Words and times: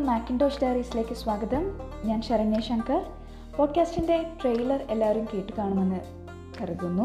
എല്ലാവർക്കും 0.00 0.20
മാക്കിൻഡോഷ് 0.20 0.60
ഡയറീസിലേക്ക് 0.62 1.14
സ്വാഗതം. 1.14 1.78
ഞാൻ 2.04 2.22
ശരണ്യ 2.22 2.60
ശങ്കർ. 2.60 3.06
പോഡ്കാസ്റ്റിന്റെ 3.56 4.26
ട്രെയിലർ 4.42 4.86
എല്ലാവരും 4.90 5.28
കേട്ട് 5.34 5.52
കാണുമെന്ന് 5.58 6.00
കരുതുന്നു. 6.60 7.02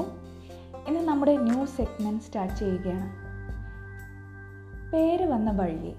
ഇന്ന് 0.88 1.00
നമ്മുടെ 1.00 1.38
ന്യൂ 1.38 1.66
സെഗ്മെന്റ് 1.66 2.23
സ്റ്റാർട്ട് 2.23 2.55
ചെയ്യുകയാണ്. 2.55 3.08
പേര് 4.94 5.26
വന്ന 5.26 5.52
വഴി 5.52 5.95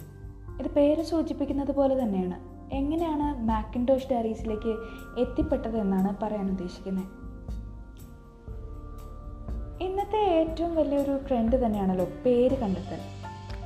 ഇത് 0.60 0.68
പേര് 0.68 1.02
സൂചിപ്പിക്കുന്നത് 1.02 1.74
പോലെ 1.74 2.02
തന്നെയാണ്. 2.02 2.38
എങ്ങനെയാണ് 2.74 3.48
മാക്കിൻഡോഷ് 3.48 4.08
ഡയറീസിലേക്ക് 4.10 4.76
എത്തിപ്പെട്ടത് 5.20 5.76
എന്നാണ് 5.76 6.16
പറയാൻ 6.22 6.48
ഉദ്ദേശിക്കുന്നത്. 6.48 7.04
ഇന്നത്തെ 9.82 10.18
ഏറ്റവും 10.18 10.74
വലിയൊരു 10.74 11.20
ട്രെൻഡ് 11.28 11.66
തന്നെയാണല്ലോ 11.66 12.06
പേര് 12.26 12.58
കണ്ടെത്തൽ. 12.58 13.15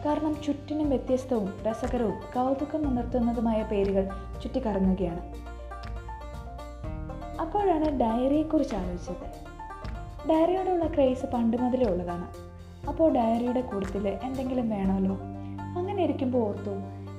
കാരണം 0.04 0.42
ചുറ്റിനും 0.42 0.88
വ്യത്യസ്തവും 0.88 1.54
രസകരവും 1.62 2.14
കൗതുകം 2.34 2.88
ഉണർത്തുന്നതുമായ 2.88 3.62
പേരുകൾ 3.62 4.08
ചുറ്റിക്കറങ്ങുകയാണ്. 4.42 5.22
അപ്പോഴാണ് 7.40 8.00
ഡയറിയെക്കുറിച്ച് 8.00 8.74
ആലോചിച്ചത്. 8.74 9.26
ഡയറിയോടുള്ള 10.28 10.86
ക്രേസ് 10.86 11.26
പണ്ട് 11.26 11.56
മുതലേ 11.56 11.86
ഉള്ളതാണ്. 11.86 12.28
അപ്പോൾ 12.88 13.12
ഡയറിയുടെ 13.12 13.60
കൂട്ടത്തിൽ 13.60 14.08
എന്തെങ്കിലും 14.08 14.70
വേണമല്ലോ? 14.70 15.18
അങ്ങനെ 15.78 16.04
ഇരിക്കുമ്പോൾ 16.04 16.48
ഓർത്തു 16.48 16.70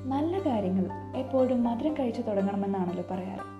നല്ല 0.05 0.39
കാര്യങ്ങൾ 0.39 1.17
എപ്പോഴും 1.17 1.63
മധുരം 1.63 1.93
കഴിച്ചു 1.93 2.21
തുടങ്ങണമെന്നാണല്ലോ 2.21 3.03
പറയാറ്. 3.11 3.51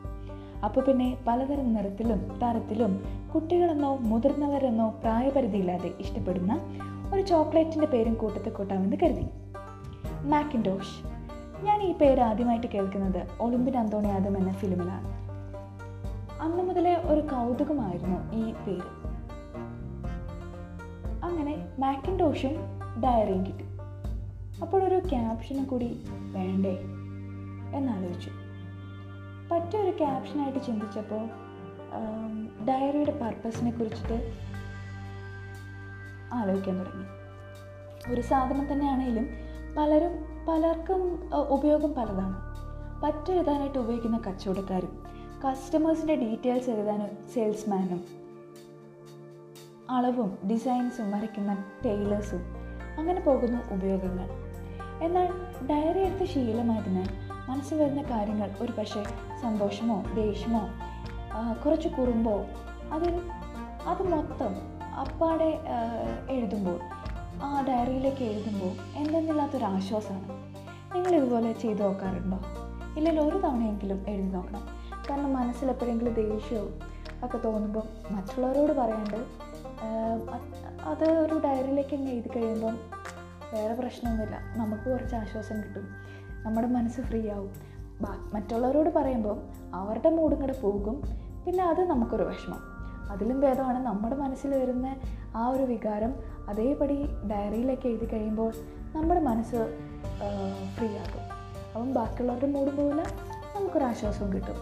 അപ്പോൾ 0.65 0.81
പിന്നെ 0.81 1.17
പലതരം 1.27 1.73
നിറത്തിലും 1.73 2.39
തരത്തിലും 2.43 3.03
കുട്ടികളെന്നോ 3.33 3.97
മുതിർന്നവരെന്നോ 3.97 4.89
പ്രായപരിധിയില്ലാതെ 4.89 5.91
ഇഷ്ടപ്പെടുന്ന 5.99 6.59
ഒരു 7.13 7.21
ചോക്ലേറ്റിന്റെ 7.21 7.87
പേരും 7.87 8.13
കൂട്ടത്തിൽ 8.13 8.49
കൂട്ടാമെന്ന് 8.49 8.97
കരുതി. 9.03 9.25
മാക്കിൻഡോഷ് 10.23 11.07
ഞാൻ 11.65 11.81
ഈ 11.81 11.93
പേര് 11.93 12.19
ആദ്യമായിട്ട് 12.19 12.67
കേൾക്കുന്നത് 12.67 13.27
ഒളിമ്പിൻ 13.39 13.77
അന്തോണി 13.77 14.07
ആദം 14.07 14.37
എന്ന 14.37 14.53
ഫിലിമിലാണ്. 14.53 15.07
അന്ന് 16.41 16.63
മുതലേ 16.63 16.95
ഒരു 16.95 17.21
കൗതുകമായിരുന്നു 17.21 18.33
ഈ 18.33 18.51
പേര്. 18.51 18.87
അങ്ങനെ 21.23 21.67
മാക്കിൻഡോഷും 21.79 22.55
ഡയറിയും 23.03 23.45
കിട്ടി. 23.45 23.65
അപ്പോൾ 24.61 24.83
ഒരു 24.83 25.01
ക്യാപ്ഷനും 25.09 25.63
കൂടി 25.63 26.05
വേണ്ടേ 26.33 26.77
എന്നാലോചിച്ചു. 27.75 28.31
പറ്റിയൊരു 29.51 29.97
ക്യാപ്ഷനായിട്ട് 29.97 30.59
ചിന്തിച്ചപ്പോൾ 30.65 31.23
ഡയറിയുടെ 32.67 33.19
പർപ്പസിനെ 33.19 33.71
കുറിച്ചിട്ട് 33.71 34.17
ആലോചിക്കാൻ 36.33 36.79
തുടങ്ങി. 36.79 37.05
ഒരു 38.13 38.21
സാധനം 38.21 38.73
തന്നെയാണെങ്കിലും 38.73 39.27
പലരും 39.77 40.13
പലർക്കും 40.47 41.01
ഉപയോഗം 41.35 41.93
പലതാണ്. 41.93 42.37
പറ്റെഴുതാനായിട്ട് 43.01 43.79
ഉപയോഗിക്കുന്ന 43.79 44.17
കച്ചവടക്കാരും 44.27 45.03
കസ്റ്റമേഴ്സിന്റെ 45.45 46.15
ഡീറ്റെയിൽസ് 46.15 46.69
എഴുതാനും 46.69 47.07
സെയിൽസ്മാനും 47.33 48.01
അളവും 49.89 50.37
ഡിസൈൻസും 50.49 51.11
വരയ്ക്കുന്ന 51.11 51.53
ടൈലേഴ്സും 51.85 52.43
അങ്ങനെ 52.97 53.21
പോകുന്നു 53.21 53.73
ഉപയോഗങ്ങൾ. 53.73 54.27
എന്നാൽ 55.03 55.27
ഡയറി 55.69 55.99
എടുത്ത് 55.99 56.25
ശീലമായതിനാൽ 56.25 57.07
മനസ്സിൽ 57.49 57.77
വരുന്ന 57.83 58.01
കാര്യങ്ങൾ 58.01 58.49
ഒരു 58.61 58.71
പക്ഷേ 58.71 59.03
സന്തോഷമോ 59.41 60.03
ദേഷ്യമോ 60.15 60.61
കുറച്ച് 61.65 61.89
കുറുമ്പോ 61.89 62.35
അതിൽ 62.91 63.13
അത് 63.85 64.03
മൊത്തം 64.03 64.80
അപ്പാടെ 64.99 65.59
എഴുതുമ്പോൾ 66.29 66.79
ആ 67.43 67.65
ഡയറിയിലേക്ക് 67.67 68.23
എഴുതുമ്പോൾ 68.23 68.97
എന്തെന്നില്ലാത്തൊരു 68.97 69.65
ആശ്വാസമാണ്. 69.65 70.29
നിങ്ങൾ 70.95 71.15
ഇതുപോലെ 71.15 71.53
ചെയ്തു 71.53 71.83
നോക്കാറുണ്ടോ? 71.83 72.39
ഇല്ലെങ്കിൽ 72.97 73.21
ഒരു 73.21 73.37
തവണയെങ്കിലും 73.37 74.05
എഴുതി 74.07 74.27
നോക്കണം. 74.27 74.67
കാരണം 75.09 75.33
മനസ്സിൽ 75.33 75.69
എപ്പോഴെങ്കിലും 75.69 76.13
ദേഷ്യവും 76.13 76.79
ഒക്കെ 77.23 77.37
തോന്നുമ്പം 77.37 77.83
മറ്റുള്ളവരോട് 78.11 78.71
പറയാണ്ട് 78.71 79.25
അത് 80.83 81.03
ഒരു 81.03 81.41
ഡയറിയിലേക്ക് 81.45 81.95
തന്നെ 81.95 82.11
എഴുതി 82.11 82.29
കഴിയുമ്പം 82.35 82.77
വേറെ 83.53 83.73
പ്രശ്നമൊന്നുമില്ല. 83.73 84.35
നമുക്ക് 84.57 84.89
കുറച്ച് 84.91 85.15
ആശ്വാസം 85.15 85.57
കിട്ടും. 85.63 85.87
നമ്മുടെ 86.43 86.67
മനസ്സ് 86.67 87.01
ഫ്രീ 87.01 87.29
ആവും. 87.29 87.53
മറ്റുള്ളവരോട് 88.33 88.89
പറയുമ്പോൾ 88.89 89.37
അവരുടെ 89.73 90.09
മൂടും 90.09 90.41
കൂടെ 90.41 90.53
പോകും. 90.53 91.01
പിന്നെ 91.45 91.63
അത് 91.63 91.81
നമുക്കൊരു 91.89 92.23
വിഷമം. 92.23 92.70
അതിലും 93.11 93.37
ഭേദമാണ്. 93.41 93.79
നമ്മുടെ 93.85 94.15
മനസ്സിൽ 94.15 94.51
വരുന്ന 94.61 94.87
ആ 95.35 95.43
ഒരു 95.47 95.63
വികാരം 95.71 96.13
അതേപടി 96.49 96.97
ഡയറിയിലേക്ക് 97.31 97.87
എഴുതി 97.87 98.07
കഴിയുമ്പോൾ 98.13 98.51
നമ്മുടെ 98.95 99.21
മനസ്സ് 99.29 99.59
ഫ്രീ 100.75 100.89
ആകും 101.03 101.23
അപ്പം 101.73 101.89
ബാക്കിയുള്ളവരുടെ 101.93 102.49
മൂഡ് 102.51 102.71
പോലെ 102.77 103.05
നമുക്കൊരു 103.55 103.83
ആശ്വാസവും 103.83 104.29
കിട്ടും. 104.33 104.57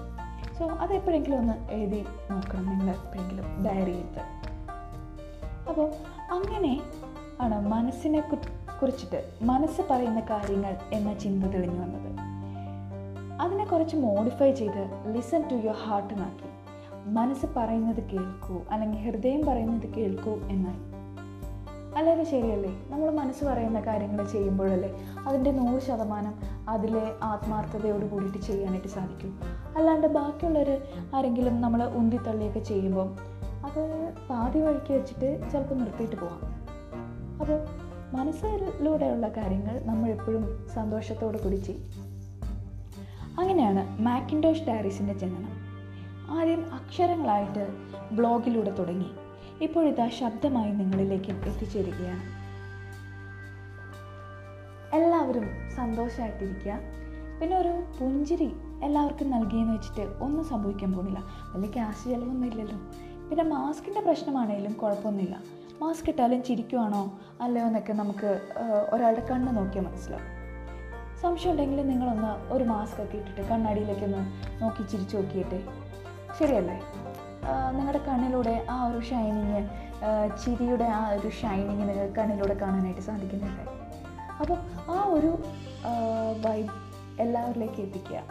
സോ 0.57 0.65
അതെപ്പോഴെങ്കിലും 0.83 1.37
ഒന്ന് 1.37 1.55
എഴുതി 1.71 2.01
നോക്കണം 2.31 2.65
നിങ്ങൾ 2.69 2.89
എപ്പോഴെങ്കിലും 2.95 3.45
ഡയറി 3.65 3.95
എടുത്ത് 4.01 4.23
അപ്പോൾ 5.69 5.87
അങ്ങനെ 6.35 6.73
ആണ് 7.41 7.57
മനസ്സിനെ 7.67 8.21
കുറിച്ചിട്ട് 8.81 9.19
മനസ്സ് 9.41 9.81
പറയുന്ന 9.89 10.21
കാര്യങ്ങൾ 10.29 10.73
എന്ന 10.93 11.13
ചിന്ത 11.23 11.43
തെളിഞ്ഞു 11.53 11.79
വന്നത്. 11.81 12.09
അതിനെ 13.41 13.65
കുറച്ച് 13.65 13.95
മോഡിഫൈ 14.05 14.51
ചെയ്ത് 14.51 14.83
ലിസൺ 15.15 15.41
ടു 15.49 15.55
യുവർ 15.65 15.77
ഹാർട്ട് 15.85 16.13
എന്നാക്കി. 16.13 16.47
മനസ്സ് 17.13 17.45
പറയുന്നത് 17.57 18.09
കേൾക്കൂ 18.09 18.61
അല്ലെങ്കിൽ 18.71 18.99
ഹൃദയം 18.99 19.45
പറയുന്നത് 19.45 19.93
കേൾക്കൂ 19.93 20.31
എന്നായി. 20.31 20.89
അല്ലാതെ 21.97 22.23
ശരിയല്ലേ? 22.23 22.83
നമ്മൾ 22.89 23.11
മനസ്സ് 23.11 23.45
പറയുന്ന 23.45 23.79
കാര്യങ്ങൾ 23.79 24.27
ചെയ്യുമ്പോഴല്ലേ 24.27 24.89
അതിന്റെ 25.27 25.51
നൂറ് 25.51 25.81
ശതമാനം 25.81 26.33
അതിലെ 26.69 27.13
ആത്മാർത്ഥതയോട് 27.23 28.05
കൂടിയിട്ട് 28.05 28.37
ചെയ്യാനായിട്ട് 28.37 28.87
സാധിക്കും. 28.87 29.39
അല്ലാണ്ട് 29.77 30.07
ബാക്കിയുള്ളവർ 30.07 30.81
ആരെങ്കിലും 31.15 31.61
നമ്മൾ 31.61 31.83
ഉന്തിത്തള്ളിയൊക്കെ 31.83 32.59
ചെയ്യുമ്പോൾ 32.59 33.15
അത് 33.65 34.13
പാതി 34.29 34.59
വഴിക്ക് 34.59 34.93
വെച്ചിട്ട് 34.93 35.51
ചിലപ്പോൾ 35.51 35.75
നിർത്തിയിട്ട് 35.75 36.15
പോവാം. 36.15 36.41
അപ്പോൾ 37.39 37.65
മനസ്സിലൂടെയുള്ള 38.15 39.27
കാര്യങ്ങൾ 39.27 39.81
നമ്മൾ 39.85 40.09
എപ്പോഴും 40.09 40.67
സന്തോഷത്തോടു 40.73 41.37
കൂടി 41.37 41.55
ചെയ്യും. 41.55 41.83
അങ്ങനെയാണ് 43.39 44.01
മാക്കിൻഡോഷ് 44.01 44.63
ഡയറീസിന്റെ 44.63 45.13
ജനനം. 45.13 45.68
ആദ്യം 46.37 46.73
അക്ഷരങ്ങളായിട്ട് 46.73 47.63
ബ്ലോഗിലൂടെ 48.11 48.71
തുടങ്ങി. 48.79 49.09
ഇപ്പോഴിതാ 49.61 50.09
ശബ്ദമായി 50.09 50.71
നിങ്ങളിലേക്ക് 50.71 51.31
എത്തിച്ചേരുകയാണ്. 51.31 52.25
എല്ലാവരും 54.93 55.45
സന്തോഷമായിട്ടിരിക്കുക 55.75 56.79
പിന്നെ 57.39 57.57
ഒരു 57.57 57.73
പുഞ്ചിരി 57.99 58.49
എല്ലാവർക്കും 58.83 59.31
നൽകിയെന്ന് 59.31 59.73
വെച്ചിട്ട് 59.73 60.23
ഒന്നും 60.23 60.45
സംഭവിക്കാൻ 60.45 60.93
പോകുന്നില്ല. 60.93 61.21
വലിയ 61.53 61.69
ക്യാഷ് 61.71 62.03
ചിലവൊന്നും 62.03 62.45
ഇല്ലല്ലോ. 62.45 62.77
പിന്നെ 63.29 63.43
മാസ്കിന്റെ 63.43 64.01
പ്രശ്നമാണെങ്കിലും 64.01 64.73
കുഴപ്പമൊന്നുമില്ല. 64.73 65.35
മാസ്ക് 65.81 66.09
ഇട്ടാലും 66.09 66.43
ചിരിക്കുവാണോ 66.43 67.19
അല്ലയോ 67.41 67.65
എന്നൊക്കെ 67.65 67.93
നമുക്ക് 67.93 68.29
ഒരാളുടെ 68.93 69.25
കണ്ണ് 69.31 69.57
നോക്കിയാൽ 69.57 69.85
മനസ്സിലാവും. 69.85 70.27
സംശയം 71.21 71.51
ഉണ്ടെങ്കിൽ 71.51 71.87
നിങ്ങളൊന്ന് 71.87 72.53
ഒരു 72.53 72.63
മാസ്ക് 72.63 73.01
ഒക്കെ 73.03 73.17
ഇട്ടിട്ട് 73.17 73.41
കണ്ണാടിയിലേക്കൊന്ന് 73.49 74.21
നോക്കി 74.63 74.83
ചിരിച്ചു 74.83 75.17
നോക്കിയിട്ട് 75.17 75.88
ശരിയല്ലേ? 76.37 76.77
നിങ്ങളുടെ 77.75 78.01
കണ്ണിലൂടെ 78.07 78.65
ആ 78.69 78.75
ഒരു 78.87 78.99
ഷൈനിങ് 79.09 79.61
ചിരിയുടെ 80.43 80.83
ആ 80.83 81.09
ഒരു 81.09 81.29
ഷൈനിങ് 81.29 81.89
നിങ്ങൾക്ക് 81.89 82.15
കണ്ണിലൂടെ 82.15 82.53
കാണാനായിട്ട് 82.53 83.01
സാധിക്കുന്നുണ്ട്. 83.01 83.63
അപ്പം 84.41 84.59
ആ 84.95 85.05
ഒരു 85.17 85.31
വൈബ് 86.45 86.69
എല്ലാവരിലേക്ക് 87.21 87.81
എത്തിക്കുക. 87.81 88.21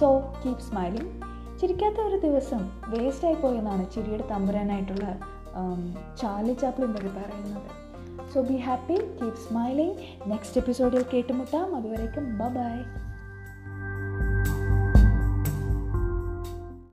സോ 0.00 0.08
കീപ് 0.42 0.64
സ്മൈലിംഗ് 0.68 1.12
ചിരിക്കാത്ത 1.60 1.98
ഒരു 2.08 2.16
ദിവസം 2.16 2.62
വേസ്റ്റായി 2.88 3.34
പോയെന്നാണ് 3.34 3.90
ചിരിയുടെ 3.90 4.26
തമ്പുരാനായിട്ടുള്ള 4.26 5.06
ചാർലി 6.22 6.52
ചാപ്ലിൻ 6.52 6.92
വഴി 6.92 7.10
പറയുന്നത്. 7.18 7.70
So 8.34 8.40
be 8.42 8.56
happy 8.56 8.96
keep 9.20 9.40
smiling 9.48 9.96
next 10.30 10.58
എപ്പിസോഡിൽ 10.58 11.04
കേട്ടുമുട്ടാം. 11.14 11.76
അതുവരേക്കും 11.76 12.26
ബ 12.38 12.48
ബൈ 12.58 12.76